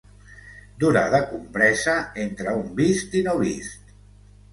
[0.83, 1.93] Durada compresa
[2.23, 3.93] entre un vist i no vist.